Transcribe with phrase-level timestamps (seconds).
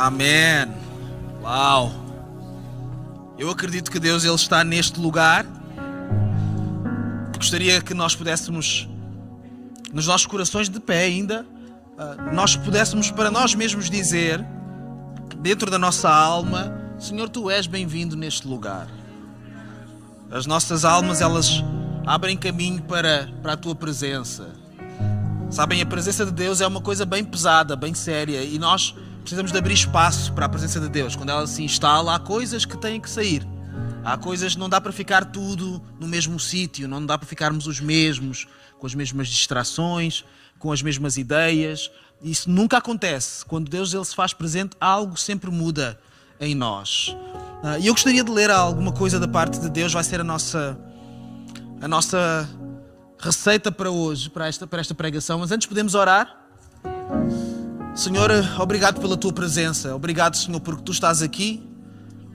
[0.00, 0.66] Amém.
[1.42, 1.92] Uau.
[3.36, 5.44] Eu acredito que Deus ele está neste lugar.
[7.36, 8.88] Gostaria que nós pudéssemos,
[9.92, 11.44] nos nossos corações de pé ainda,
[11.98, 14.42] ah, nós pudéssemos para nós mesmos dizer,
[15.36, 18.88] dentro da nossa alma, Senhor, tu és bem-vindo neste lugar.
[20.30, 21.62] As nossas almas, elas
[22.06, 24.48] abrem caminho para, para a tua presença.
[25.50, 29.52] Sabem, a presença de Deus é uma coisa bem pesada, bem séria, e nós precisamos
[29.52, 31.16] de abrir espaço para a presença de Deus.
[31.16, 33.46] Quando ela se instala, há coisas que têm que sair.
[34.04, 37.66] Há coisas que não dá para ficar tudo no mesmo sítio, não dá para ficarmos
[37.66, 38.46] os mesmos,
[38.78, 40.24] com as mesmas distrações,
[40.58, 41.90] com as mesmas ideias.
[42.22, 43.44] Isso nunca acontece.
[43.44, 45.98] Quando Deus ele se faz presente, algo sempre muda
[46.40, 47.14] em nós.
[47.62, 50.24] Ah, e eu gostaria de ler alguma coisa da parte de Deus, vai ser a
[50.24, 50.78] nossa
[51.80, 52.48] a nossa
[53.18, 55.38] receita para hoje, para esta, para esta pregação.
[55.38, 56.39] Mas antes podemos orar.
[57.94, 59.94] Senhor, obrigado pela tua presença.
[59.94, 61.62] Obrigado, Senhor, porque tu estás aqui.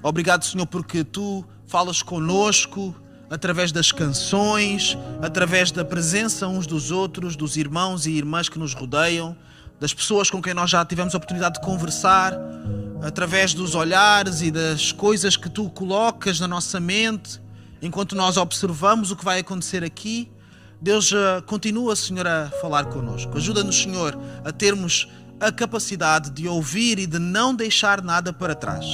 [0.04, 2.94] Obrigado, Senhor, porque tu falas conosco
[3.30, 8.74] através das canções, através da presença uns dos outros, dos irmãos e irmãs que nos
[8.74, 9.36] rodeiam,
[9.80, 12.34] das pessoas com quem nós já tivemos a oportunidade de conversar,
[13.02, 17.42] através dos olhares e das coisas que tu colocas na nossa mente,
[17.82, 20.30] enquanto nós observamos o que vai acontecer aqui.
[20.82, 23.38] Deus eh, continua, Senhor, a falar connosco.
[23.38, 25.08] Ajuda-nos, Senhor, a termos
[25.40, 28.86] a capacidade de ouvir e de não deixar nada para trás.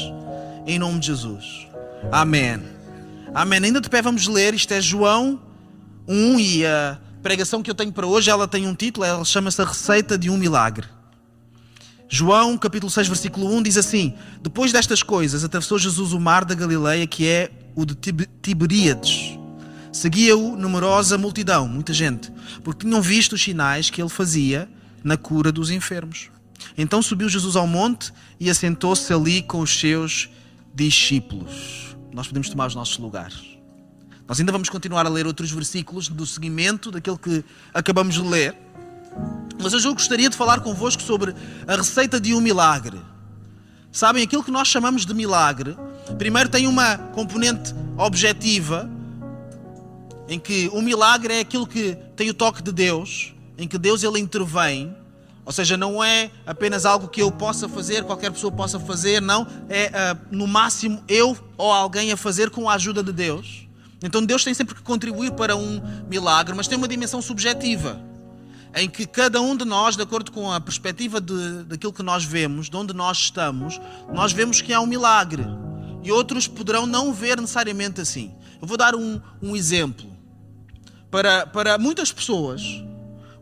[0.66, 1.68] Em nome de Jesus.
[2.12, 2.62] Amém.
[3.34, 3.64] Amém.
[3.64, 5.40] Ainda de pé vamos ler, isto é João
[6.08, 9.62] 1 e a pregação que eu tenho para hoje, ela tem um título, ela chama-se
[9.62, 10.88] A Receita de um Milagre.
[12.10, 16.54] João, capítulo 6, versículo 1 diz assim: Depois destas coisas, atravessou Jesus o mar da
[16.54, 17.96] Galileia, que é o de
[18.42, 19.38] Tiberíades.
[19.94, 22.32] Seguia-o numerosa multidão, muita gente,
[22.64, 24.68] porque tinham visto os sinais que ele fazia
[25.04, 26.30] na cura dos enfermos.
[26.78, 30.30] Então subiu Jesus ao monte e assentou-se ali com os seus
[30.74, 31.96] discípulos.
[32.14, 33.58] Nós podemos tomar os nossos lugares.
[34.28, 38.56] Nós ainda vamos continuar a ler outros versículos do seguimento daquele que acabamos de ler.
[39.62, 41.36] Mas hoje eu gostaria de falar convosco sobre
[41.68, 43.00] a receita de um milagre.
[43.92, 45.76] Sabem, aquilo que nós chamamos de milagre,
[46.18, 48.90] primeiro tem uma componente objetiva,
[50.30, 54.04] em que o milagre é aquilo que tem o toque de Deus, em que Deus
[54.04, 54.98] ele intervém,
[55.46, 59.46] ou seja, não é apenas algo que eu possa fazer, qualquer pessoa possa fazer, não,
[59.70, 63.68] é uh, no máximo eu ou alguém a fazer com a ajuda de Deus.
[64.04, 65.80] Então Deus tem sempre que contribuir para um
[66.10, 68.02] milagre, mas tem uma dimensão subjetiva,
[68.76, 72.24] em que cada um de nós, de acordo com a perspectiva de, daquilo que nós
[72.24, 73.80] vemos, de onde nós estamos,
[74.12, 75.46] nós vemos que há um milagre.
[76.04, 78.34] E outros poderão não ver necessariamente assim.
[78.60, 80.10] Eu vou dar um, um exemplo.
[81.12, 82.64] Para, para muitas pessoas,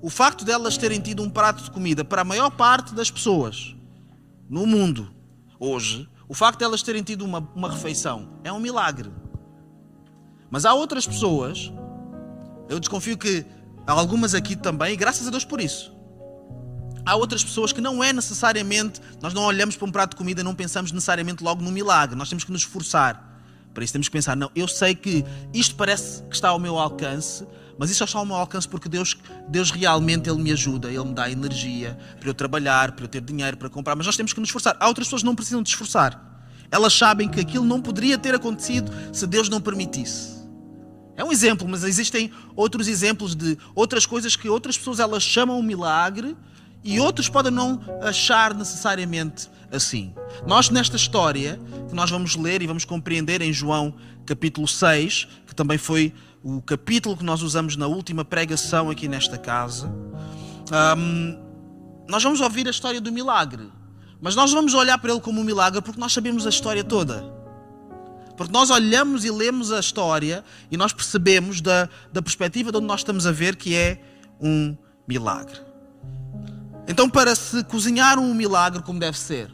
[0.02, 3.12] o facto de elas terem tido um prato de comida para a maior parte das
[3.12, 3.76] pessoas
[4.50, 5.14] no mundo
[5.60, 9.12] hoje, o facto de elas terem tido uma, uma refeição é um milagre.
[10.50, 11.72] Mas há outras pessoas,
[12.70, 13.46] eu desconfio que
[13.86, 15.94] há algumas aqui também, e graças a Deus por isso.
[17.06, 20.44] Há outras pessoas que não é necessariamente, nós não olhamos para um prato de comida
[20.44, 23.28] não pensamos necessariamente logo no milagre, nós temos que nos esforçar.
[23.74, 25.24] Para isso temos que pensar, não, eu sei que
[25.54, 27.46] isto parece que está ao meu alcance,
[27.80, 29.16] mas isso só está ao meu alcance porque Deus,
[29.48, 33.22] Deus realmente Ele me ajuda, Ele me dá energia para eu trabalhar, para eu ter
[33.22, 33.96] dinheiro para comprar.
[33.96, 34.76] Mas nós temos que nos esforçar.
[34.82, 36.46] Há outras pessoas que não precisam de esforçar.
[36.70, 40.40] Elas sabem que aquilo não poderia ter acontecido se Deus não permitisse.
[41.16, 45.58] É um exemplo, mas existem outros exemplos de outras coisas que outras pessoas elas chamam
[45.58, 46.36] um milagre
[46.84, 50.14] e outros podem não achar necessariamente assim.
[50.46, 51.58] Nós, nesta história
[51.88, 53.94] que nós vamos ler e vamos compreender em João
[54.26, 56.14] capítulo 6, que também foi
[56.44, 59.88] o capítulo que nós usamos na última pregação aqui nesta casa,
[60.98, 61.38] um,
[62.08, 63.70] nós vamos ouvir a história do milagre.
[64.22, 67.24] Mas nós vamos olhar para ele como um milagre porque nós sabemos a história toda.
[68.36, 72.88] Porque nós olhamos e lemos a história e nós percebemos da, da perspectiva de onde
[72.88, 74.02] nós estamos a ver que é
[74.40, 75.60] um milagre.
[76.88, 79.52] Então, para se cozinhar um milagre como deve ser,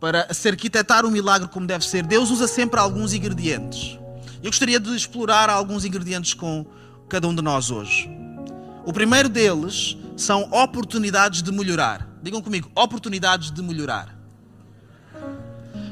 [0.00, 3.98] para se arquitetar um milagre como deve ser, Deus usa sempre alguns ingredientes.
[4.42, 6.66] Eu gostaria de explorar alguns ingredientes com
[7.08, 8.10] cada um de nós hoje.
[8.84, 12.08] O primeiro deles são oportunidades de melhorar.
[12.20, 14.18] Digam comigo, oportunidades de melhorar.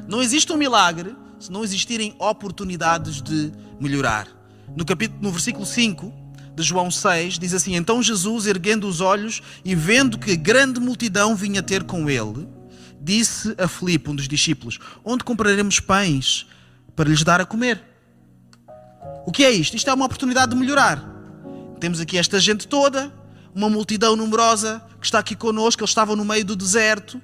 [0.08, 4.26] Não existe um milagre se não existirem oportunidades de melhorar.
[4.76, 6.12] No capítulo, no versículo 5
[6.56, 11.36] de João 6 diz assim: Então Jesus, erguendo os olhos e vendo que grande multidão
[11.36, 12.48] vinha ter com ele,
[13.00, 16.46] disse a Filipe, um dos discípulos: Onde compraremos pães
[16.96, 17.89] para lhes dar a comer?
[19.30, 19.76] O que é isto?
[19.76, 21.00] Isto é uma oportunidade de melhorar.
[21.78, 23.14] Temos aqui esta gente toda,
[23.54, 27.22] uma multidão numerosa que está aqui connosco, eles estavam no meio do deserto.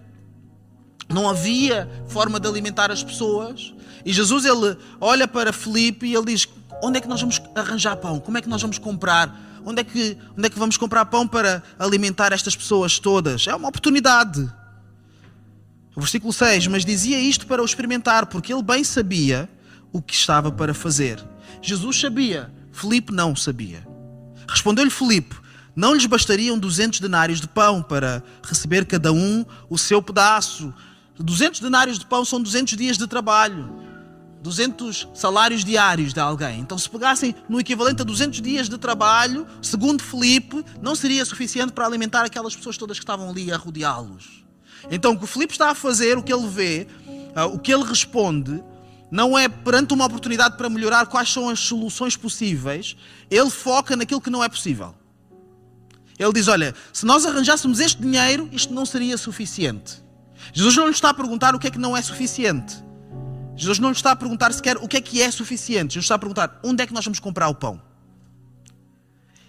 [1.08, 3.74] Não havia forma de alimentar as pessoas.
[4.04, 6.46] E Jesus ele olha para Filipe e ele diz:
[6.80, 8.20] Onde é que nós vamos arranjar pão?
[8.20, 9.60] Como é que nós vamos comprar?
[9.64, 13.48] Onde é que, onde é que vamos comprar pão para alimentar estas pessoas todas?
[13.48, 14.48] É uma oportunidade.
[15.96, 19.48] O versículo 6: Mas dizia isto para o experimentar, porque ele bem sabia
[19.92, 21.20] o que estava para fazer.
[21.62, 23.86] Jesus sabia, Filipe não sabia.
[24.48, 25.36] Respondeu-lhe Filipe:
[25.74, 30.72] Não lhes bastariam 200 denários de pão para receber cada um o seu pedaço.
[31.18, 33.86] 200 denários de pão são 200 dias de trabalho.
[34.42, 36.60] 200 salários diários de alguém.
[36.60, 41.72] Então, se pegassem no equivalente a 200 dias de trabalho, segundo Filipe, não seria suficiente
[41.72, 44.44] para alimentar aquelas pessoas todas que estavam ali a rodeá-los.
[44.88, 46.86] Então, o que o Filipe está a fazer, o que ele vê,
[47.34, 48.62] ah, o que ele responde,
[49.10, 52.96] não é perante uma oportunidade para melhorar quais são as soluções possíveis,
[53.30, 54.94] ele foca naquilo que não é possível.
[56.18, 60.02] Ele diz: Olha, se nós arranjássemos este dinheiro, isto não seria suficiente.
[60.52, 62.74] Jesus não lhe está a perguntar o que é que não é suficiente.
[63.56, 65.94] Jesus não lhe está a perguntar sequer o que é que é suficiente.
[65.94, 67.80] Jesus está a perguntar onde é que nós vamos comprar o pão.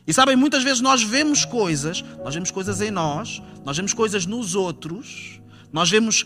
[0.05, 4.25] E sabem, muitas vezes nós vemos coisas, nós vemos coisas em nós, nós vemos coisas
[4.25, 5.41] nos outros,
[5.73, 6.25] nós vemos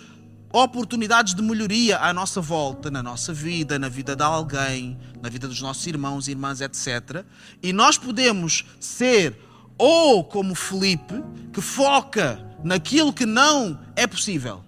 [0.51, 5.48] oportunidades de melhoria à nossa volta, na nossa vida, na vida de alguém, na vida
[5.48, 7.25] dos nossos irmãos, irmãs, etc.
[7.62, 9.38] E nós podemos ser
[9.77, 14.63] ou como Felipe, que foca naquilo que não é possível,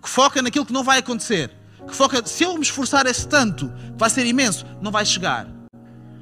[0.00, 3.72] que foca naquilo que não vai acontecer que foca, se eu me esforçar esse tanto,
[3.96, 5.48] vai ser imenso, não vai chegar.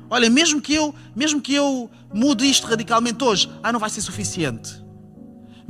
[0.08, 4.00] Olha, mesmo que eu, mesmo que eu mude isto radicalmente hoje, ah, não vai ser
[4.00, 4.82] suficiente.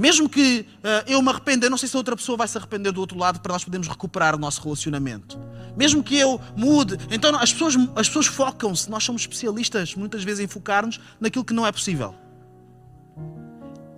[0.01, 2.57] Mesmo que uh, eu me arrependa, eu não sei se a outra pessoa vai se
[2.57, 5.39] arrepender do outro lado para nós podermos recuperar o nosso relacionamento.
[5.77, 10.43] Mesmo que eu mude, então as pessoas, as pessoas focam-se, nós somos especialistas muitas vezes
[10.43, 12.15] em focar-nos naquilo que não é possível.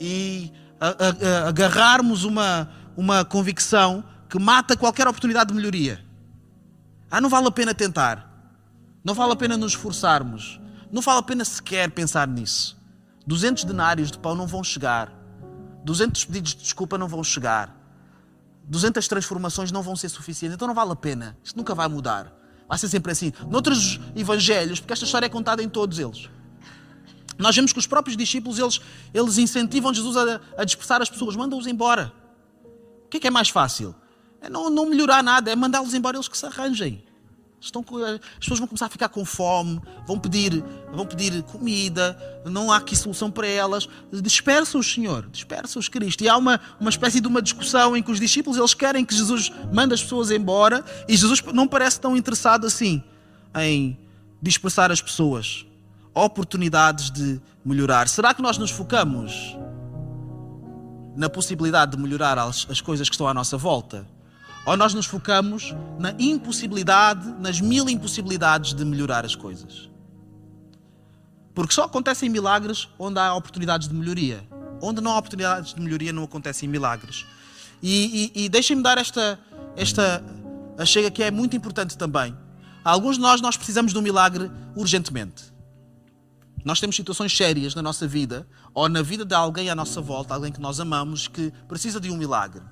[0.00, 0.50] E
[0.80, 6.04] a, a, a agarrarmos uma, uma convicção que mata qualquer oportunidade de melhoria.
[7.08, 8.28] Ah, não vale a pena tentar.
[9.04, 10.60] Não vale a pena nos esforçarmos.
[10.90, 12.76] Não vale a pena sequer pensar nisso.
[13.24, 15.21] 200 denários de pão não vão chegar.
[15.84, 17.76] 200 pedidos de desculpa não vão chegar.
[18.64, 20.54] 200 transformações não vão ser suficientes.
[20.54, 21.36] Então não vale a pena.
[21.42, 22.32] Isto nunca vai mudar.
[22.68, 23.32] Vai ser sempre assim.
[23.48, 26.28] Noutros evangelhos, porque esta história é contada em todos eles.
[27.38, 28.80] Nós vemos que os próprios discípulos, eles,
[29.12, 31.34] eles incentivam Jesus a, a dispersar as pessoas.
[31.34, 32.12] Manda-os embora.
[33.04, 33.94] O que é que é mais fácil?
[34.42, 37.02] é não, não melhorar nada, é mandá-los embora eles que se arranjem.
[37.62, 42.72] Estão, as pessoas vão começar a ficar com fome, vão pedir, vão pedir comida, não
[42.72, 43.88] há aqui solução para elas.
[44.12, 46.24] Dispersa-os, Senhor, dispersa-os, Cristo.
[46.24, 49.14] E há uma, uma espécie de uma discussão em que os discípulos eles querem que
[49.14, 53.00] Jesus mande as pessoas embora e Jesus não parece tão interessado assim
[53.54, 53.96] em
[54.40, 55.64] dispersar as pessoas.
[56.12, 58.08] Oportunidades de melhorar.
[58.08, 59.56] Será que nós nos focamos
[61.16, 64.04] na possibilidade de melhorar as, as coisas que estão à nossa volta?
[64.64, 69.90] Ou nós nos focamos na impossibilidade, nas mil impossibilidades de melhorar as coisas?
[71.54, 74.46] Porque só acontecem milagres onde há oportunidades de melhoria.
[74.80, 77.26] Onde não há oportunidades de melhoria, não acontecem milagres.
[77.82, 79.38] E, e, e deixem-me dar esta,
[79.76, 80.22] esta
[80.86, 82.36] chega que é muito importante também.
[82.84, 85.52] Alguns de nós, nós precisamos de um milagre urgentemente.
[86.64, 90.34] Nós temos situações sérias na nossa vida, ou na vida de alguém à nossa volta,
[90.34, 92.62] alguém que nós amamos, que precisa de um milagre.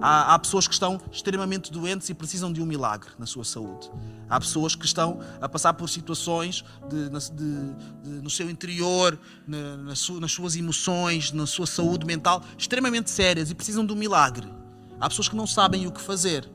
[0.00, 3.90] Há, há, pessoas que estão extremamente doentes e precisam de um milagre na sua saúde.
[4.28, 9.76] Há pessoas que estão a passar por situações de, de, de, no seu interior, na,
[9.76, 13.96] na su, nas suas emoções, na sua saúde mental, extremamente sérias e precisam de um
[13.96, 14.48] milagre.
[15.00, 16.48] Há pessoas que não sabem o que fazer.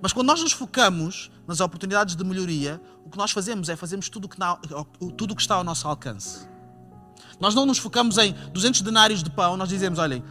[0.00, 4.10] Mas quando nós nos focamos nas oportunidades de melhoria, o que nós fazemos é que,
[4.10, 6.46] tudo o que está ao nosso alcance.
[7.40, 10.22] Nós não nos focamos em 200 denários de pão, nós dizemos, olhem,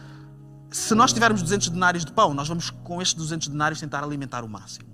[0.72, 4.42] se nós tivermos 200 denários de pão, nós vamos com estes 200 denários tentar alimentar
[4.42, 4.90] o máximo.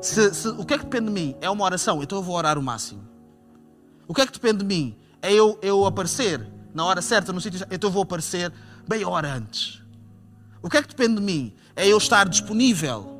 [0.00, 1.36] Se, se, o que é que depende de mim?
[1.40, 3.02] É uma oração, então eu vou orar o máximo.
[4.06, 4.98] O que é que depende de mim?
[5.20, 8.52] É eu, eu aparecer na hora certa, no sítio então eu vou aparecer
[8.88, 9.82] meia hora antes.
[10.62, 11.54] O que é que depende de mim?
[11.74, 13.14] É eu estar disponível.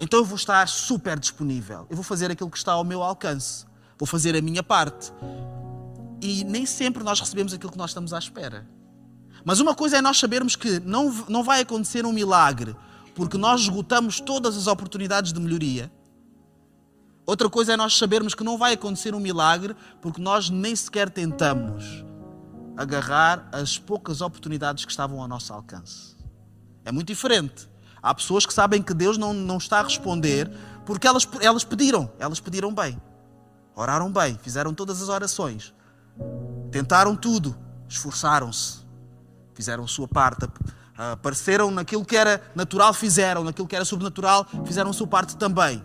[0.00, 1.86] Então eu vou estar super disponível.
[1.88, 3.66] Eu vou fazer aquilo que está ao meu alcance.
[3.98, 5.12] Vou fazer a minha parte.
[6.20, 8.66] E nem sempre nós recebemos aquilo que nós estamos à espera.
[9.46, 12.74] Mas uma coisa é nós sabermos que não, não vai acontecer um milagre
[13.14, 15.88] porque nós esgotamos todas as oportunidades de melhoria.
[17.24, 21.08] Outra coisa é nós sabermos que não vai acontecer um milagre porque nós nem sequer
[21.08, 22.04] tentamos
[22.76, 26.16] agarrar as poucas oportunidades que estavam ao nosso alcance.
[26.84, 27.68] É muito diferente.
[28.02, 30.50] Há pessoas que sabem que Deus não, não está a responder
[30.84, 33.00] porque elas, elas pediram, elas pediram bem,
[33.76, 35.72] oraram bem, fizeram todas as orações,
[36.72, 37.56] tentaram tudo,
[37.88, 38.85] esforçaram-se
[39.56, 40.46] fizeram sua parte,
[40.96, 45.82] apareceram naquilo que era natural, fizeram, naquilo que era sobrenatural, fizeram sua parte também.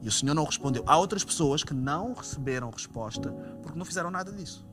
[0.00, 0.84] E o Senhor não respondeu.
[0.86, 4.64] Há outras pessoas que não receberam resposta porque não fizeram nada disso.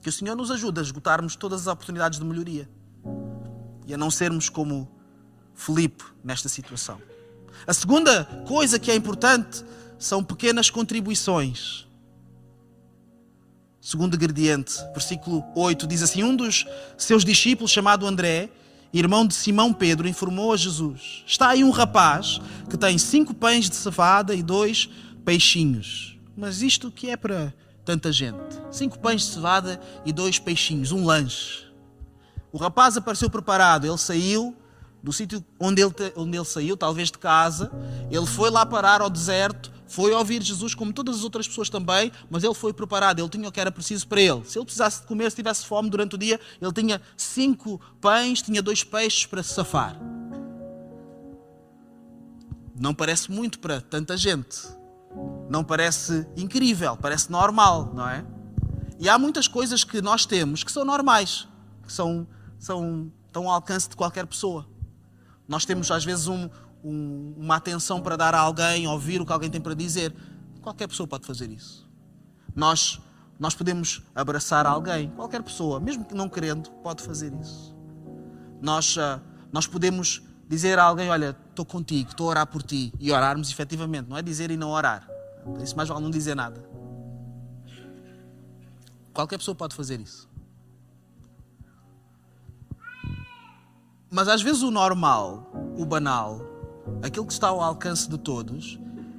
[0.00, 2.70] Que o Senhor nos ajude a esgotarmos todas as oportunidades de melhoria
[3.84, 4.88] e a não sermos como
[5.52, 7.00] Felipe nesta situação.
[7.66, 9.64] A segunda coisa que é importante
[9.98, 11.88] são pequenas contribuições.
[13.86, 16.66] Segundo ingrediente, versículo 8 diz assim: Um dos
[16.98, 18.50] seus discípulos, chamado André,
[18.92, 23.70] irmão de Simão Pedro, informou a Jesus: Está aí um rapaz que tem cinco pães
[23.70, 24.90] de cevada e dois
[25.24, 26.18] peixinhos.
[26.36, 28.60] Mas isto que é para tanta gente?
[28.72, 31.64] Cinco pães de cevada e dois peixinhos, um lanche.
[32.50, 34.56] O rapaz apareceu preparado, ele saiu
[35.00, 37.70] do sítio onde ele, onde ele saiu, talvez de casa,
[38.10, 42.10] ele foi lá parar ao deserto, foi ouvir Jesus como todas as outras pessoas também,
[42.28, 44.42] mas ele foi preparado, ele tinha o que era preciso para ele.
[44.44, 48.42] Se ele precisasse de comer, se tivesse fome durante o dia, ele tinha cinco pães,
[48.42, 49.96] tinha dois peixes para se safar.
[52.78, 54.58] Não parece muito para tanta gente.
[55.48, 58.24] Não parece incrível, parece normal, não é?
[58.98, 61.46] E há muitas coisas que nós temos que são normais,
[61.86, 62.26] que são,
[62.58, 64.66] são, estão ao alcance de qualquer pessoa.
[65.48, 66.50] Nós temos às vezes um,
[66.86, 70.14] um, uma atenção para dar a alguém, ouvir o que alguém tem para dizer.
[70.62, 71.88] Qualquer pessoa pode fazer isso.
[72.54, 73.00] Nós,
[73.38, 77.74] nós podemos abraçar alguém, qualquer pessoa, mesmo que não querendo, pode fazer isso.
[78.62, 79.20] Nós, uh,
[79.52, 83.50] nós podemos dizer a alguém: Olha, estou contigo, estou a orar por ti, e orarmos
[83.50, 85.08] efetivamente, não é dizer e não orar.
[85.62, 86.64] Isso mais vale não dizer nada.
[89.12, 90.28] Qualquer pessoa pode fazer isso.
[94.10, 96.55] Mas às vezes o normal, o banal,
[97.02, 98.78] aquilo que está ao alcance de todos,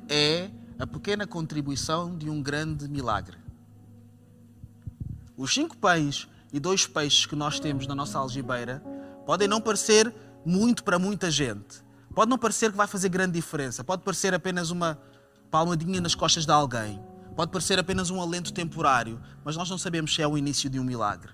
[0.10, 3.38] é a pequena contribuição de um grande milagre.
[5.36, 8.82] Os cinco pães e dois peixes que nós temos na nossa algibeira
[9.26, 10.14] podem não parecer
[10.46, 11.84] muito para muita gente.
[12.16, 13.84] Pode não parecer que vai fazer grande diferença.
[13.84, 14.98] Pode parecer apenas uma
[15.52, 17.00] palmadinha nas costas de alguém.
[17.36, 19.22] Pode parecer apenas um alento temporário.
[19.44, 21.32] Mas nós não sabemos se é o início de um milagre.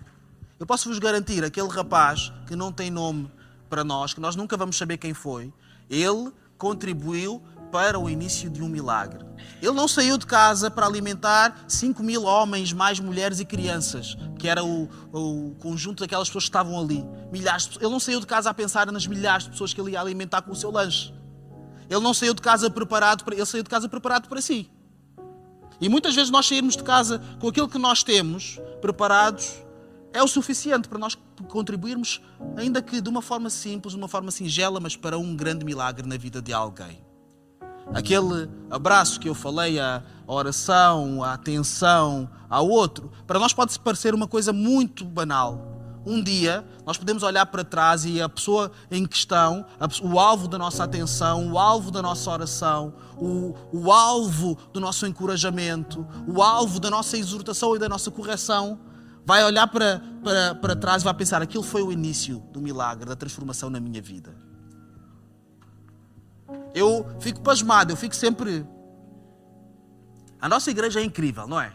[0.59, 3.31] Eu posso vos garantir, aquele rapaz que não tem nome
[3.69, 5.53] para nós, que nós nunca vamos saber quem foi,
[5.89, 9.25] ele contribuiu para o início de um milagre.
[9.61, 14.47] Ele não saiu de casa para alimentar 5 mil homens, mais mulheres e crianças, que
[14.47, 17.03] era o, o conjunto daquelas pessoas que estavam ali.
[17.31, 19.91] Milhares de, ele não saiu de casa a pensar nas milhares de pessoas que ele
[19.91, 21.13] ia alimentar com o seu lanche.
[21.89, 24.69] Ele não saiu de casa preparado para, ele saiu de casa preparado para si.
[25.81, 29.63] E muitas vezes nós saímos de casa com aquilo que nós temos preparados
[30.13, 31.17] é o suficiente para nós
[31.49, 32.21] contribuirmos,
[32.55, 36.07] ainda que de uma forma simples, de uma forma singela, mas para um grande milagre
[36.07, 37.03] na vida de alguém.
[37.93, 44.13] Aquele abraço que eu falei, a oração, a atenção ao outro, para nós pode parecer
[44.13, 45.73] uma coisa muito banal.
[46.05, 49.65] Um dia nós podemos olhar para trás e a pessoa em questão,
[50.01, 55.07] o alvo da nossa atenção, o alvo da nossa oração, o, o alvo do nosso
[55.07, 58.79] encorajamento, o alvo da nossa exortação e da nossa correção,
[59.25, 63.05] vai olhar para, para, para trás e vai pensar: aquilo foi o início do milagre,
[63.05, 64.35] da transformação na minha vida.
[66.73, 68.65] Eu fico pasmado, eu fico sempre.
[70.41, 71.73] A nossa igreja é incrível, não é?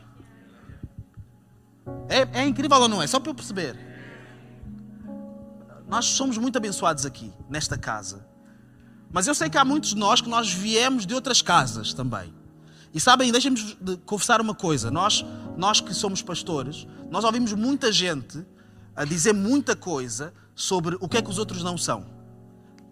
[2.09, 3.07] É, é incrível ou não é?
[3.07, 3.77] Só para eu perceber.
[5.87, 8.27] Nós somos muito abençoados aqui, nesta casa.
[9.11, 12.35] Mas eu sei que há muitos de nós que nós viemos de outras casas também.
[12.93, 14.91] E sabem, deixem-me de confessar uma coisa.
[14.91, 15.25] Nós,
[15.57, 18.45] nós que somos pastores, nós ouvimos muita gente
[18.97, 22.07] a dizer muita coisa sobre o que é que os outros não são.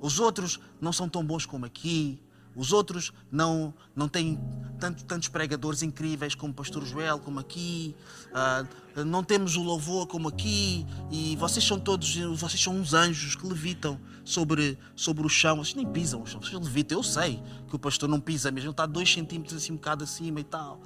[0.00, 2.23] Os outros não são tão bons como aqui.
[2.57, 4.41] Os outros não, não têm
[4.81, 7.95] tanto, tantos pregadores incríveis como o pastor Joel, como aqui.
[8.33, 10.87] Uh, não temos o louvor como aqui.
[11.11, 15.59] E vocês são todos, vocês são uns anjos que levitam sobre, sobre o chão.
[15.59, 16.97] Vocês nem pisam o chão, vocês levitam.
[16.97, 20.03] Eu sei que o pastor não pisa mesmo, ele está dois centímetros assim, um bocado
[20.03, 20.81] acima e tal.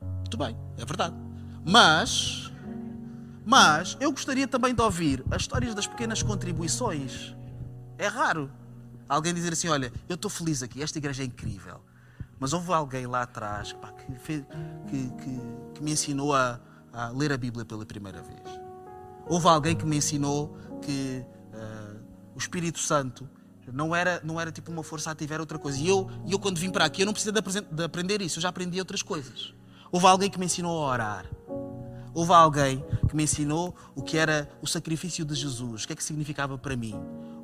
[0.00, 1.14] Muito bem, é verdade.
[1.64, 2.50] Mas,
[3.46, 7.34] mas eu gostaria também de ouvir as histórias das pequenas contribuições.
[7.96, 8.50] É raro
[9.10, 11.80] alguém dizer assim: Olha, eu estou feliz aqui, esta igreja é incrível.
[12.38, 14.42] Mas houve alguém lá atrás pá, que, fez,
[14.88, 15.40] que, que,
[15.74, 16.58] que, me ensinou a,
[16.90, 18.40] a, ler a Bíblia pela primeira vez.
[19.26, 22.00] Houve alguém que me ensinou que uh,
[22.34, 23.28] o Espírito Santo
[23.70, 25.78] não era, não era tipo uma força ativa, era outra coisa.
[25.78, 28.42] E eu, eu quando vim para aqui, eu não precisei de, de aprender isso, eu
[28.42, 29.52] já aprendi outras coisas.
[29.92, 31.26] Houve alguém que me ensinou a orar.
[32.12, 35.96] Houve alguém que me ensinou o que era o sacrifício de Jesus, o que é
[35.96, 36.94] que significava para mim.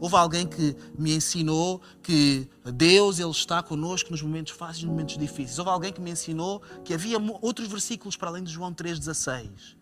[0.00, 5.16] Houve alguém que me ensinou que Deus ele está conosco nos momentos fáceis nos momentos
[5.16, 5.58] difíceis.
[5.58, 9.76] Houve alguém que me ensinou que havia outros versículos para além de João 3,16.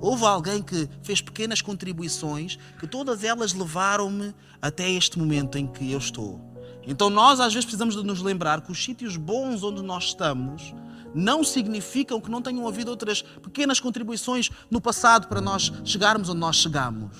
[0.00, 5.90] Houve alguém que fez pequenas contribuições que todas elas levaram-me até este momento em que
[5.90, 6.40] eu estou.
[6.86, 10.72] Então nós às vezes precisamos de nos lembrar que os sítios bons onde nós estamos
[11.16, 16.38] não significam que não tenham havido outras pequenas contribuições no passado para nós chegarmos onde
[16.38, 17.16] nós chegamos.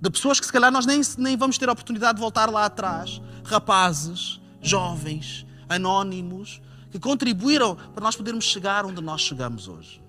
[0.00, 2.64] De pessoas que se calhar nós nem, nem vamos ter a oportunidade de voltar lá
[2.64, 3.20] atrás.
[3.44, 10.00] Rapazes, jovens, anónimos, que contribuíram para nós podermos chegar onde nós chegamos hoje.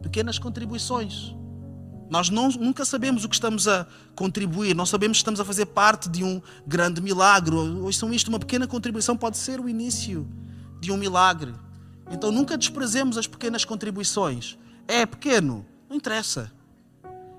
[0.00, 1.34] Pequenas contribuições.
[2.08, 5.66] Nós não, nunca sabemos o que estamos a contribuir, não sabemos se estamos a fazer
[5.66, 7.56] parte de um grande milagre.
[7.92, 10.26] são isto, uma pequena contribuição pode ser o início
[10.80, 11.52] de um milagre.
[12.10, 14.58] Então nunca desprezemos as pequenas contribuições.
[14.86, 16.50] É pequeno, não interessa.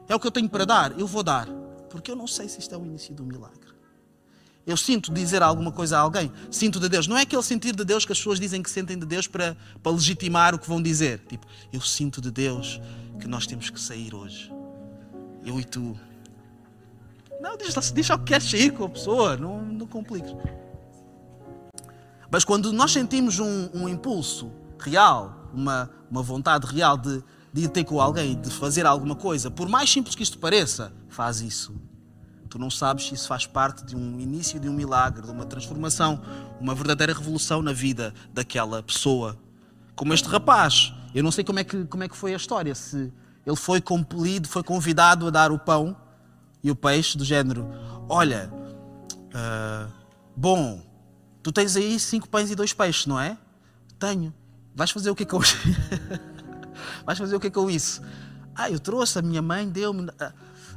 [0.07, 1.47] É o que eu tenho para dar, eu vou dar.
[1.89, 3.69] Porque eu não sei se isto é o início um milagre.
[4.65, 7.07] Eu sinto dizer alguma coisa a alguém, sinto de Deus.
[7.07, 9.57] Não é aquele sentir de Deus que as pessoas dizem que sentem de Deus para,
[9.81, 11.19] para legitimar o que vão dizer.
[11.27, 12.79] Tipo, eu sinto de Deus
[13.19, 14.53] que nós temos que sair hoje.
[15.43, 15.99] Eu e tu.
[17.41, 20.35] Não, deixa o que queres sair com a pessoa, não, não compliques.
[22.31, 27.69] Mas quando nós sentimos um, um impulso real, uma, uma vontade real de, de ir
[27.69, 31.75] ter com alguém, de fazer alguma coisa, por mais simples que isto pareça, faz isso.
[32.49, 35.45] Tu não sabes se isso faz parte de um início de um milagre, de uma
[35.45, 36.21] transformação,
[36.59, 39.37] uma verdadeira revolução na vida daquela pessoa.
[39.95, 40.93] Como este rapaz.
[41.13, 42.73] Eu não sei como é que, como é que foi a história.
[42.73, 43.11] Se
[43.45, 45.95] ele foi compelido, foi convidado a dar o pão
[46.63, 47.67] e o peixe, do género:
[48.07, 48.51] Olha,
[49.13, 49.91] uh,
[50.35, 50.81] bom,
[51.41, 53.37] Tu tens aí cinco pães e dois peixes, não é?
[53.97, 54.33] Tenho.
[54.75, 55.57] Vais fazer o que com isso?
[57.05, 58.01] Vais fazer o que com isso?
[58.55, 60.07] Ah, eu trouxe, a minha mãe deu-me.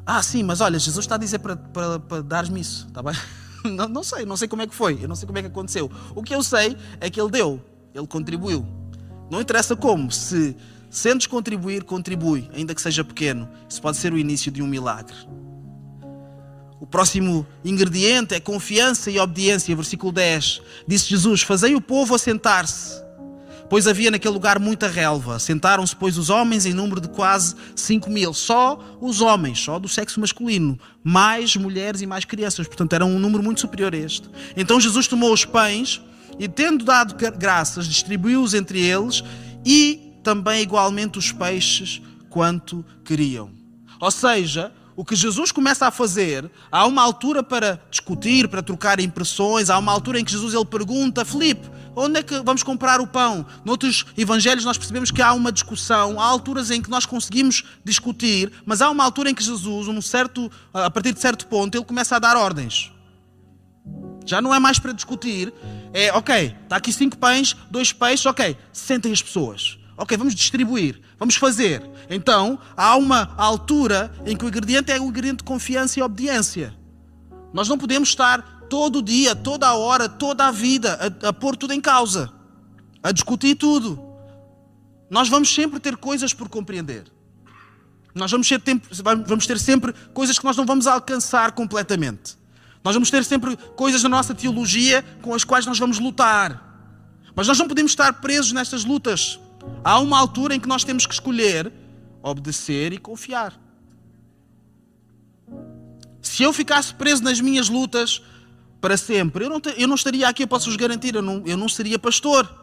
[0.06, 3.14] Ah, sim, mas olha, Jesus está a dizer para, para, para dar-me isso, está bem?
[3.64, 5.46] Não, não sei, não sei como é que foi, eu não sei como é que
[5.46, 5.88] aconteceu.
[6.16, 7.64] O que eu sei é que ele deu,
[7.94, 8.66] ele contribuiu.
[9.30, 10.56] Não interessa como, se
[10.90, 13.48] sentes contribuir, contribui, ainda que seja pequeno.
[13.68, 15.14] Isso pode ser o início de um milagre.
[16.82, 19.76] O próximo ingrediente é confiança e obediência.
[19.76, 20.60] Versículo 10.
[20.84, 23.00] Disse Jesus: Fazei o povo assentar-se.
[23.70, 25.38] Pois havia naquele lugar muita relva.
[25.38, 28.34] Sentaram-se, pois, os homens em número de quase cinco mil.
[28.34, 30.76] Só os homens, só do sexo masculino.
[31.04, 32.66] Mais mulheres e mais crianças.
[32.66, 34.28] Portanto, era um número muito superior a este.
[34.56, 36.02] Então Jesus tomou os pães
[36.36, 39.22] e, tendo dado graças, distribuiu-os entre eles
[39.64, 43.52] e também igualmente os peixes, quanto queriam.
[44.00, 49.00] Ou seja, o que Jesus começa a fazer, há uma altura para discutir, para trocar
[49.00, 53.00] impressões, há uma altura em que Jesus ele pergunta, Filipe, onde é que vamos comprar
[53.00, 53.46] o pão?
[53.64, 58.52] Noutros evangelhos nós percebemos que há uma discussão, há alturas em que nós conseguimos discutir,
[58.66, 61.84] mas há uma altura em que Jesus, um certo, a partir de certo ponto, ele
[61.84, 62.90] começa a dar ordens.
[64.24, 65.52] Já não é mais para discutir,
[65.92, 69.81] é ok, está aqui cinco pães, dois peixes, ok, sentem as pessoas.
[69.96, 71.82] Ok, vamos distribuir, vamos fazer.
[72.08, 76.74] Então, há uma altura em que o ingrediente é o ingrediente de confiança e obediência.
[77.52, 81.56] Nós não podemos estar todo dia, toda a hora, toda a vida a, a pôr
[81.56, 82.32] tudo em causa,
[83.02, 84.02] a discutir tudo.
[85.10, 87.04] Nós vamos sempre ter coisas por compreender.
[88.14, 88.86] Nós vamos ter, tempo,
[89.26, 92.36] vamos ter sempre coisas que nós não vamos alcançar completamente.
[92.82, 96.70] Nós vamos ter sempre coisas na nossa teologia com as quais nós vamos lutar.
[97.34, 99.38] Mas nós não podemos estar presos nestas lutas
[99.84, 101.72] Há uma altura em que nós temos que escolher
[102.22, 103.58] obedecer e confiar.
[106.20, 108.22] Se eu ficasse preso nas minhas lutas
[108.80, 111.56] para sempre, eu não, eu não estaria aqui, eu posso vos garantir, eu não, eu
[111.56, 112.61] não seria pastor.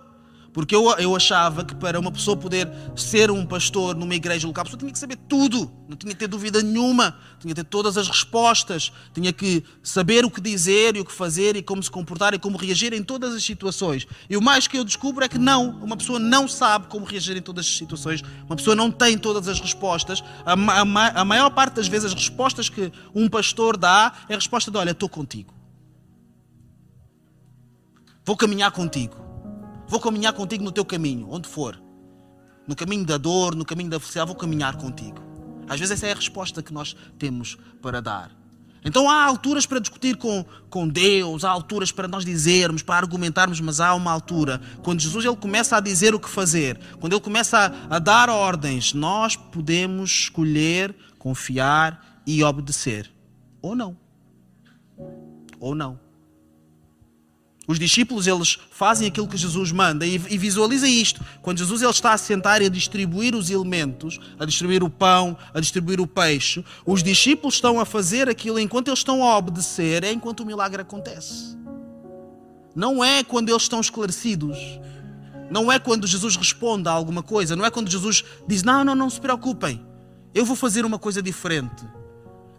[0.54, 4.64] Porque eu, eu achava que para uma pessoa poder ser um pastor numa igreja local,
[4.64, 7.68] a pessoa tinha que saber tudo, não tinha que ter dúvida nenhuma, tinha que ter
[7.68, 11.84] todas as respostas, tinha que saber o que dizer e o que fazer e como
[11.84, 14.08] se comportar e como reagir em todas as situações.
[14.28, 17.38] E o mais que eu descubro é que não, uma pessoa não sabe como reagir
[17.38, 20.24] em todas as situações, uma pessoa não tem todas as respostas.
[20.46, 24.38] A, a, a maior parte das vezes, as respostas que um pastor dá é a
[24.38, 25.54] resposta de: Olha, estou contigo,
[28.26, 29.29] vou caminhar contigo.
[29.90, 31.82] Vou caminhar contigo no teu caminho, onde for.
[32.68, 35.20] No caminho da dor, no caminho da felicidade, vou caminhar contigo.
[35.68, 38.32] Às vezes essa é a resposta que nós temos para dar.
[38.86, 43.60] Então há alturas para discutir com, com Deus, há alturas para nós dizermos, para argumentarmos,
[43.60, 47.22] mas há uma altura, quando Jesus ele começa a dizer o que fazer, quando ele
[47.22, 47.58] começa
[47.90, 53.12] a, a dar ordens, nós podemos escolher, confiar e obedecer.
[53.60, 53.98] Ou não.
[55.60, 56.00] Ou não.
[57.70, 61.24] Os discípulos eles fazem aquilo que Jesus manda e, e visualiza isto.
[61.40, 65.38] Quando Jesus ele está a sentar e a distribuir os elementos, a distribuir o pão,
[65.54, 70.04] a distribuir o peixe, os discípulos estão a fazer aquilo enquanto eles estão a obedecer,
[70.04, 71.56] é enquanto o milagre acontece.
[72.76, 74.58] Não é quando eles estão esclarecidos.
[75.52, 78.96] Não é quando Jesus responde a alguma coisa, não é quando Jesus diz: Não, não,
[78.96, 79.80] não se preocupem,
[80.34, 81.88] eu vou fazer uma coisa diferente.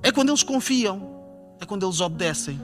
[0.04, 1.20] É quando eles confiam,
[1.60, 2.60] é quando eles obedecem.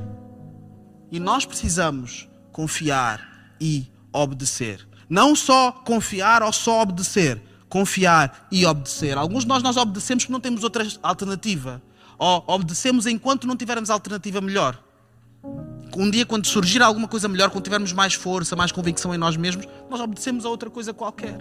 [1.10, 4.88] E nós precisamos confiar e obedecer.
[5.10, 7.42] Não só confiar ou só obedecer.
[7.68, 9.18] Confiar e obedecer.
[9.18, 11.82] Alguns de nós nós obedecemos porque não temos outra alternativa.
[12.18, 14.82] Ou obedecemos enquanto não tivermos alternativa melhor.
[15.94, 19.36] Um dia, quando surgir alguma coisa melhor, quando tivermos mais força, mais convicção em nós
[19.36, 21.36] mesmos, nós obedecemos a outra coisa qualquer.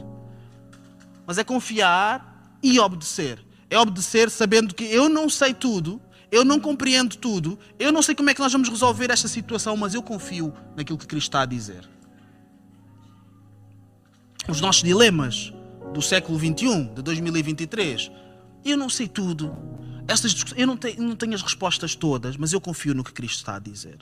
[1.26, 3.40] Mas é confiar e obedecer.
[3.70, 6.02] É obedecer sabendo que eu não sei tudo,
[6.36, 9.78] eu não compreendo tudo, eu não sei como é que nós vamos resolver esta situação,
[9.78, 11.88] mas eu confio naquilo que Cristo está a dizer.
[14.46, 15.54] Os nossos dilemas
[15.94, 18.12] do século XXI, de 2023,
[18.66, 19.56] eu não sei tudo,
[20.10, 23.38] estas, eu não tenho, não tenho as respostas todas, mas eu confio no que Cristo
[23.38, 24.00] está a dizer.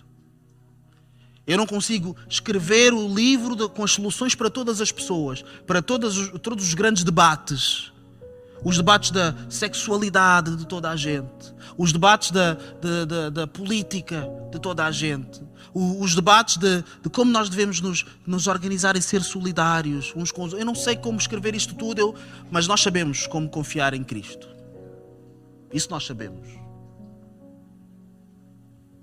[1.46, 5.84] Eu não consigo escrever o livro de, com as soluções para todas as pessoas, para
[5.84, 7.92] todos os, todos os grandes debates.
[8.63, 14.28] Os debates da sexualidade de toda a gente, os debates da, da, da, da política
[14.52, 15.41] de toda a gente,
[15.73, 20.41] os debates de, de como nós devemos nos, nos, organizar e ser solidários uns com
[20.41, 20.60] os outros.
[20.60, 22.15] Eu não sei como escrever isto tudo, eu,
[22.52, 24.47] mas nós sabemos como confiar em Cristo.
[25.73, 26.47] Isso nós sabemos.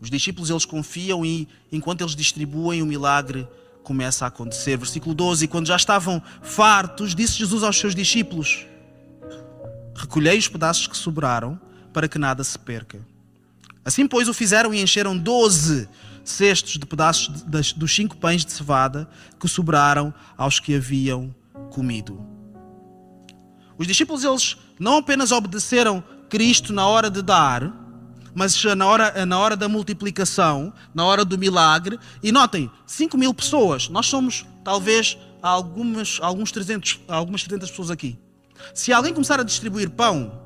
[0.00, 3.46] Os discípulos eles confiam e enquanto eles distribuem o milagre
[3.82, 4.78] começa a acontecer.
[4.78, 8.66] Versículo 12, quando já estavam fartos, disse Jesus aos seus discípulos:
[10.00, 11.60] Recolhei os pedaços que sobraram,
[11.92, 13.04] para que nada se perca.
[13.84, 15.88] Assim, pois, o fizeram e encheram doze
[16.24, 17.42] cestos de pedaços
[17.76, 19.08] dos cinco pães de cevada
[19.38, 21.34] que sobraram aos que haviam
[21.70, 22.24] comido.
[23.76, 27.72] Os discípulos eles não apenas obedeceram Cristo na hora de dar,
[28.34, 31.98] mas na hora, na hora da multiplicação, na hora do milagre.
[32.22, 38.18] E notem, 5 mil pessoas, nós somos talvez algumas, alguns 300, algumas 300 pessoas aqui.
[38.74, 40.40] Se alguém começar a distribuir pão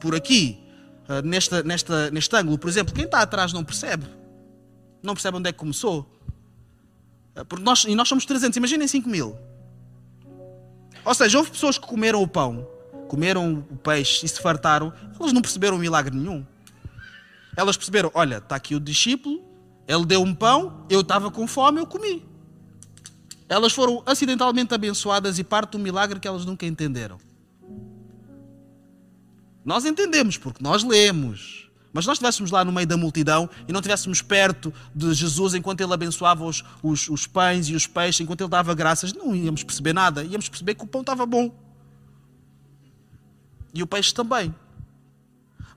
[0.00, 0.62] por aqui,
[1.08, 4.06] eh, nesta, nesta, neste ângulo, por exemplo, quem está atrás não percebe.
[5.02, 6.10] Não percebe onde é que começou.
[7.34, 9.36] Eh, porque nós, e nós somos 300, imaginem 5 mil.
[11.04, 12.66] Ou seja, houve pessoas que comeram o pão
[13.14, 16.44] comeram o peixe e se fartaram, elas não perceberam milagre nenhum.
[17.56, 19.40] Elas perceberam: olha, está aqui o discípulo,
[19.86, 22.26] ele deu um pão, eu estava com fome, eu comi.
[23.48, 27.18] Elas foram acidentalmente abençoadas e parte do milagre que elas nunca entenderam.
[29.64, 31.70] Nós entendemos porque nós lemos.
[31.92, 35.80] Mas nós estivéssemos lá no meio da multidão e não estivéssemos perto de Jesus enquanto
[35.80, 39.62] ele abençoava os, os, os pães e os peixes, enquanto ele dava graças, não íamos
[39.62, 40.24] perceber nada.
[40.24, 41.54] Íamos perceber que o pão estava bom.
[43.72, 44.52] E o peixe também.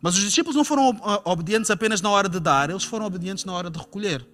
[0.02, 3.54] Mas os discípulos não foram obedientes apenas na hora de dar, eles foram obedientes na
[3.54, 4.28] hora de recolher.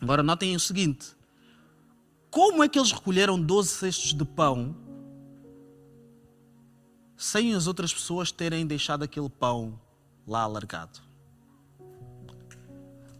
[0.00, 1.16] Agora notem o seguinte:
[2.30, 4.74] como é que eles recolheram 12 cestos de pão
[7.20, 9.78] sem as outras pessoas terem deixado aquele pão
[10.26, 10.98] lá alargado?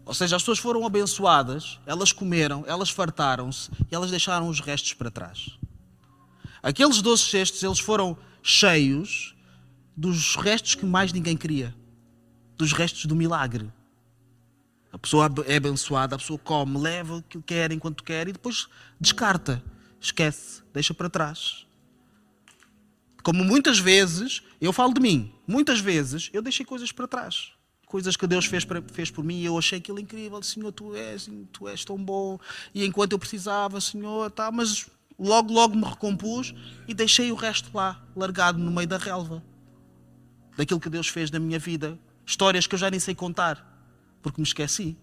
[0.03, 4.95] Ou seja, as pessoas foram abençoadas, elas comeram, elas fartaram-se e elas deixaram os restos
[4.95, 5.59] para trás.
[6.63, 9.35] Aqueles 12 cestos, eles foram cheios
[9.95, 11.73] dos restos que mais ninguém queria,
[12.57, 13.71] dos restos do milagre.
[14.91, 18.67] A pessoa é abençoada, a pessoa come, leva o que quer enquanto quer e depois
[18.99, 19.63] descarta,
[19.99, 21.67] esquece, deixa para trás.
[23.23, 27.51] Como muitas vezes, eu falo de mim, muitas vezes eu deixei coisas para trás.
[27.85, 30.41] Coisas que Deus fez, para, fez por mim e eu achei aquilo incrível.
[30.41, 32.39] Senhor, tu és, tu és tão bom.
[32.73, 34.87] E enquanto eu precisava, Senhor, tá, mas
[35.19, 36.53] logo, logo me recompus
[36.87, 39.43] e deixei o resto lá, largado no meio da relva.
[40.55, 41.99] Daquilo que Deus fez na minha vida.
[42.25, 43.85] Histórias que eu já nem sei contar,
[44.21, 44.97] porque me esqueci.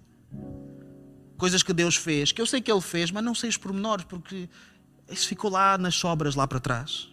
[1.37, 4.05] Coisas que Deus fez, que eu sei que Ele fez, mas não sei os pormenores,
[4.07, 4.49] porque
[5.11, 7.09] isso ficou lá nas sobras, lá para trás.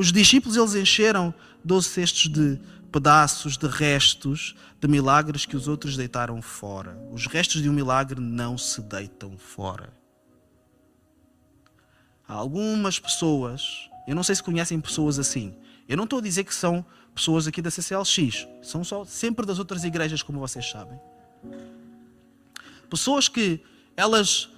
[0.00, 2.58] Os discípulos, eles encheram 12 cestos de
[2.90, 6.98] pedaços, de restos, de milagres que os outros deitaram fora.
[7.12, 9.92] Os restos de um milagre não se deitam fora.
[12.26, 15.54] Há algumas pessoas, eu não sei se conhecem pessoas assim.
[15.86, 16.82] Eu não estou a dizer que são
[17.14, 20.98] pessoas aqui da CCLX, são só sempre das outras igrejas, como vocês sabem.
[22.88, 23.62] Pessoas que
[23.94, 24.48] elas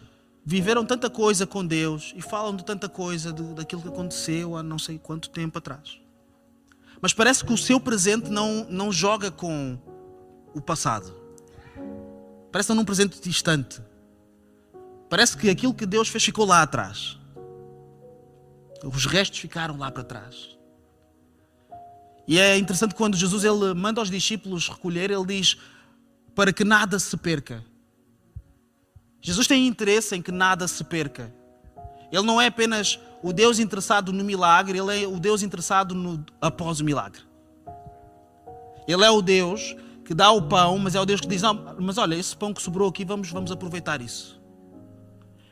[0.44, 4.62] viveram tanta coisa com Deus e falam de tanta coisa de, daquilo que aconteceu há
[4.62, 6.00] não sei quanto tempo atrás.
[7.00, 9.78] Mas parece que o seu presente não, não joga com
[10.54, 11.14] o passado.
[12.50, 13.80] Parece que num presente distante.
[15.08, 17.18] Parece que aquilo que Deus fez ficou lá atrás.
[18.84, 20.56] Os restos ficaram lá para trás.
[22.26, 25.56] E é interessante quando Jesus ele manda os discípulos recolher, ele diz
[26.34, 27.64] para que nada se perca.
[29.22, 31.32] Jesus tem interesse em que nada se perca.
[32.10, 36.22] Ele não é apenas o Deus interessado no milagre, ele é o Deus interessado no
[36.40, 37.22] após o milagre.
[38.86, 41.76] Ele é o Deus que dá o pão, mas é o Deus que diz: Não,
[41.78, 44.42] mas olha, esse pão que sobrou aqui, vamos, vamos aproveitar isso.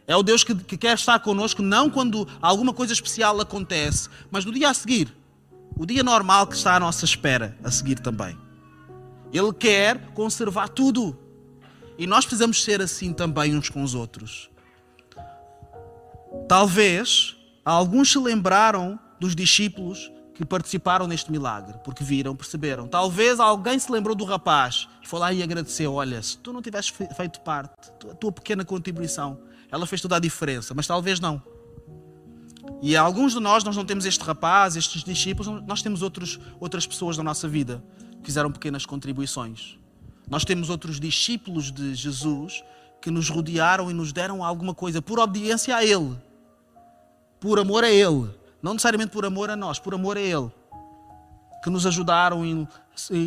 [0.06, 4.44] É o Deus que, que quer estar connosco, não quando alguma coisa especial acontece, mas
[4.44, 5.16] no dia a seguir.
[5.78, 8.36] O dia normal que está à nossa espera, a seguir também.
[9.32, 11.16] Ele quer conservar tudo.
[12.00, 14.48] E nós precisamos ser assim também uns com os outros.
[16.48, 22.88] Talvez alguns se lembraram dos discípulos que participaram neste milagre, porque viram, perceberam.
[22.88, 26.62] Talvez alguém se lembrou do rapaz e foi lá e agradeceu: Olha, se tu não
[26.62, 29.38] tivesse feito parte, a tua pequena contribuição,
[29.70, 31.42] ela fez toda a diferença, mas talvez não.
[32.80, 36.86] E alguns de nós, nós não temos este rapaz, estes discípulos, nós temos outros, outras
[36.86, 37.84] pessoas na nossa vida
[38.22, 39.79] que fizeram pequenas contribuições.
[40.30, 42.64] Nós temos outros discípulos de Jesus
[43.02, 46.16] que nos rodearam e nos deram alguma coisa por obediência a Ele,
[47.38, 50.50] por amor a Ele não necessariamente por amor a nós, por amor a Ele.
[51.62, 52.66] Que nos ajudaram em,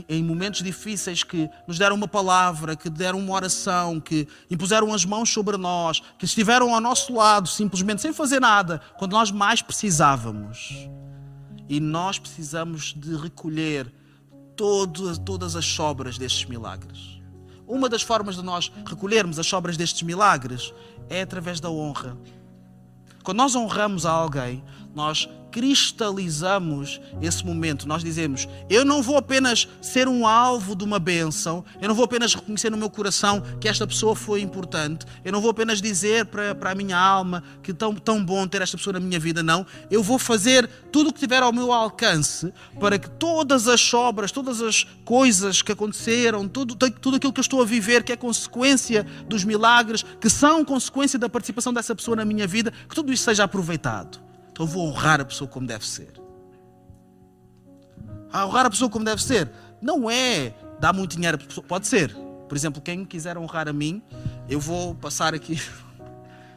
[0.10, 5.06] em momentos difíceis, que nos deram uma palavra, que deram uma oração, que impuseram as
[5.06, 9.62] mãos sobre nós, que estiveram ao nosso lado, simplesmente sem fazer nada, quando nós mais
[9.62, 10.74] precisávamos.
[11.70, 13.92] E nós precisamos de recolher
[14.56, 17.22] todo, todas as sobras destes milagres.
[17.68, 20.74] Uma das formas de nós recolhermos as sobras destes milagres
[21.10, 22.18] é através da honra.
[23.24, 24.64] Quando nós honramos a alguém,
[24.94, 27.88] nós cristalizamos esse momento.
[27.88, 32.06] Nós dizemos: eu não vou apenas ser um alvo de uma bênção, eu não vou
[32.06, 36.26] apenas reconhecer no meu coração que esta pessoa foi importante, eu não vou apenas dizer
[36.26, 39.44] para, para a minha alma que tão, tão bom ter esta pessoa na minha vida,
[39.44, 39.64] não.
[39.92, 44.32] Eu vou fazer tudo o que tiver ao meu alcance para que todas as obras,
[44.32, 48.16] todas as coisas que aconteceram, tudo, tudo aquilo que eu estou a viver, que é
[48.16, 53.14] consequência dos milagres, que são consequência da participação dessa pessoa na minha vida, que tudo
[53.14, 54.33] isso seja aproveitado.
[54.54, 56.14] Então vou honrar a pessoa como deve ser.
[58.32, 61.66] A honrar a pessoa como deve ser não é dar muito dinheiro a pessoa.
[61.66, 62.16] Pode ser.
[62.48, 64.02] Por exemplo, quem quiser honrar a mim,
[64.48, 65.60] eu vou passar aqui.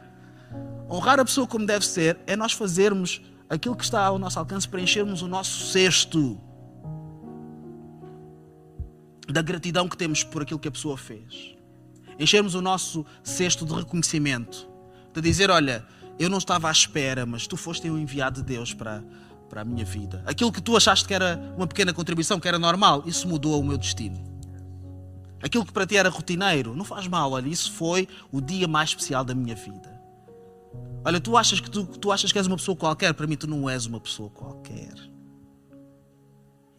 [0.91, 4.69] honrar a pessoa como deve ser é nós fazermos aquilo que está ao nosso alcance
[4.69, 6.39] para enchermos o nosso cesto
[9.27, 11.57] da gratidão que temos por aquilo que a pessoa fez.
[12.19, 14.69] Enchermos o nosso cesto de reconhecimento.
[15.15, 15.83] De dizer, olha,
[16.19, 19.05] eu não estava à espera, mas tu foste o enviado de Deus para,
[19.49, 20.23] para a minha vida.
[20.27, 23.65] Aquilo que tu achaste que era uma pequena contribuição, que era normal, isso mudou o
[23.65, 24.23] meu destino.
[25.43, 28.91] Aquilo que para ti era rotineiro, não faz mal, olha, isso foi o dia mais
[28.91, 29.97] especial da minha vida.
[31.05, 33.47] Olha, tu achas que tu, tu achas que és uma pessoa qualquer, para mim tu
[33.47, 34.93] não és uma pessoa qualquer.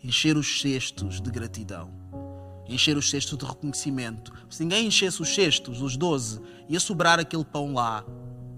[0.04, 1.92] Encher os cestos de gratidão,
[2.68, 4.34] encher os cestos de reconhecimento.
[4.50, 8.04] Se ninguém enchesse os cestos, os doze, ia sobrar aquele pão lá,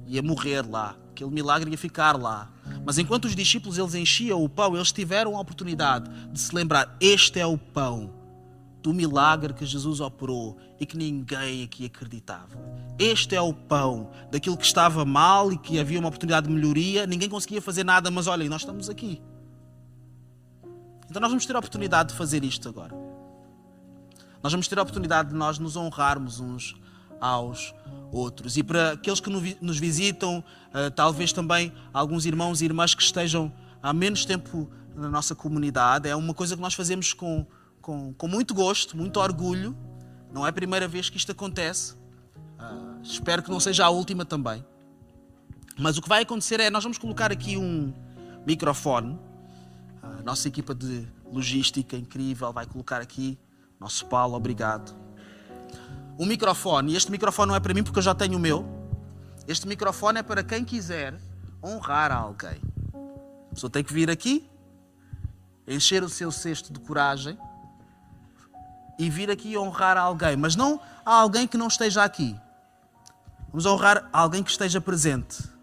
[0.10, 2.50] ia morrer lá, aquele milagre ia ficar lá.
[2.84, 6.98] Mas enquanto os discípulos eles enchiam o pão, eles tiveram a oportunidade de se lembrar:
[7.00, 8.12] este é o pão
[8.82, 12.58] do milagre que Jesus operou e que ninguém aqui acreditava.
[12.98, 17.06] Este é o pão daquilo que estava mal e que havia uma oportunidade de melhoria,
[17.06, 19.22] ninguém conseguia fazer nada, mas olhem, nós estamos aqui.
[21.10, 22.96] Então nós vamos ter a oportunidade de fazer isto agora.
[24.42, 26.76] Nós vamos ter a oportunidade de nós nos honrarmos uns
[27.20, 27.74] aos
[28.12, 28.58] outros.
[28.58, 33.52] E para aqueles que nos visitam, eh, talvez também alguns irmãos e irmãs que estejam
[33.82, 37.46] há menos tempo na nossa comunidade, é uma coisa que nós fazemos com,
[37.82, 39.76] com, com muito gosto, muito orgulho.
[40.32, 41.94] Não é a primeira vez que isto acontece.
[42.60, 44.66] Uh, espero que não seja a última também.
[45.78, 47.94] Mas o que vai acontecer é, nós vamos colocar aqui um
[48.46, 49.18] microfone.
[50.02, 53.40] A nossa equipa de logística incrível vai colocar aqui.
[53.80, 54.94] Nosso Paulo, obrigado
[56.20, 58.66] um microfone, e este microfone não é para mim porque eu já tenho o meu.
[59.48, 61.18] Este microfone é para quem quiser
[61.64, 62.60] honrar alguém.
[63.50, 64.48] A pessoa tem que vir aqui,
[65.66, 67.38] encher o seu cesto de coragem
[69.00, 72.36] e vir aqui honrar alguém, mas não a alguém que não esteja aqui.
[73.48, 75.59] Vamos honrar alguém que esteja presente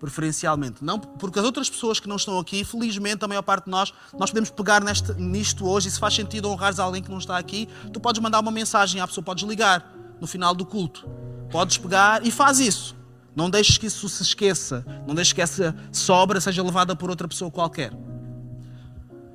[0.00, 0.82] preferencialmente.
[0.82, 3.92] Não porque as outras pessoas que não estão aqui, felizmente a maior parte de nós,
[4.18, 7.36] nós podemos pegar neste, nisto hoje e se faz sentido honrares alguém que não está
[7.36, 11.08] aqui, tu podes mandar uma mensagem à pessoa, podes ligar no final do culto.
[11.50, 12.96] Podes pegar e faz isso.
[13.36, 14.84] Não deixes que isso se esqueça.
[15.06, 17.92] Não deixes que essa sobra seja levada por outra pessoa qualquer.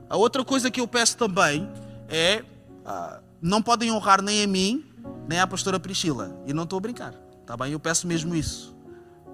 [0.10, 1.70] A outra coisa que eu peço também
[2.08, 2.44] é:
[2.86, 4.86] ah, não podem honrar nem a mim,
[5.28, 6.38] nem à pastora Priscila.
[6.46, 7.14] E não estou a brincar.
[7.42, 7.72] Está bem?
[7.72, 8.75] Eu peço mesmo isso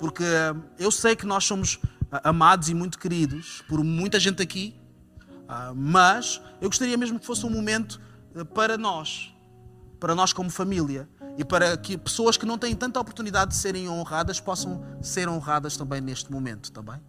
[0.01, 0.23] porque
[0.79, 1.79] eu sei que nós somos
[2.11, 4.75] ah, amados e muito queridos por muita gente aqui,
[5.47, 8.01] ah, mas eu gostaria mesmo que fosse um momento
[8.35, 9.31] ah, para nós,
[9.99, 13.87] para nós como família e para que pessoas que não têm tanta oportunidade de serem
[13.87, 16.95] honradas possam ser honradas também neste momento, também.
[16.95, 17.01] Tá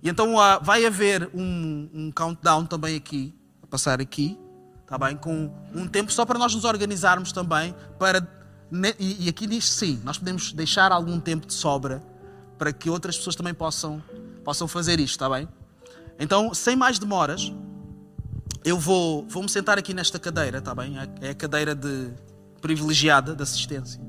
[0.00, 4.38] e então uh, vai haver um, um, countdown também aqui, a passar aqui,
[4.86, 5.16] tá bem?
[5.16, 8.20] Com um tempo só para nós nos organizarmos também para
[8.98, 12.02] e aqui diz sim, nós podemos deixar algum tempo de sobra
[12.58, 14.02] para que outras pessoas também possam
[14.44, 15.48] possam fazer isto, está bem?
[16.18, 17.52] Então, sem mais demoras,
[18.64, 20.96] eu vou, vou me sentar aqui nesta cadeira, está bem?
[21.20, 22.10] É a cadeira de
[22.60, 24.00] privilegiada de assistência.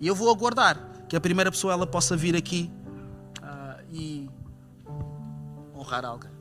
[0.00, 2.70] E eu vou aguardar que a primeira pessoa ela possa vir aqui
[3.40, 4.28] uh, e
[5.74, 6.37] honrar alguém.